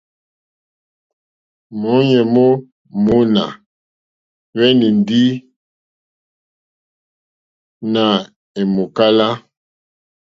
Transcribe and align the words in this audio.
Mɔ̌ɲɛ̀ 1.79 2.23
mó 2.33 2.45
mòná 3.03 3.43
hwɛ́nɛ́ 4.53 4.91
ndí 4.99 5.23
nà 7.93 8.03
è 8.57 8.61
mòkálá. 8.73 9.27